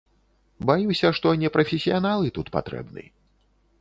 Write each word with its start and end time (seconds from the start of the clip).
Баюся, 0.69 1.11
што 1.19 1.33
не 1.43 1.49
прафесіяналы 1.57 2.33
тут 2.39 2.47
патрэбны. 2.59 3.03